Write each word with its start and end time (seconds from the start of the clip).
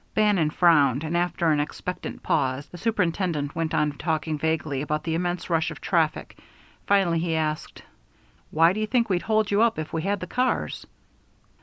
Bannon 0.15 0.49
frowned, 0.49 1.03
and 1.03 1.15
after 1.15 1.51
an 1.51 1.59
expectant 1.59 2.23
pause, 2.23 2.65
the 2.65 2.77
superintendent 2.79 3.53
went 3.55 3.75
on 3.75 3.91
talking 3.91 4.35
vaguely 4.39 4.81
about 4.81 5.03
the 5.03 5.13
immense 5.13 5.47
rush 5.47 5.69
of 5.69 5.79
traffic. 5.79 6.39
Finally 6.87 7.19
he 7.19 7.35
asked, 7.35 7.83
"Why 8.49 8.73
do 8.73 8.79
you 8.79 8.87
think 8.87 9.11
we'd 9.11 9.21
hold 9.21 9.51
you 9.51 9.61
up 9.61 9.77
if 9.77 9.93
we 9.93 10.01
had 10.01 10.19
the 10.19 10.25
cars?" 10.25 10.87